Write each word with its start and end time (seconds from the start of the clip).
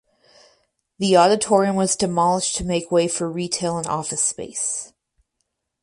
The 0.97 1.15
auditorium 1.15 1.75
was 1.75 1.95
demolished 1.95 2.55
to 2.55 2.63
make 2.63 2.89
way 2.89 3.07
for 3.07 3.29
retail 3.31 3.77
and 3.77 3.85
office 3.85 4.23
space. 4.23 4.93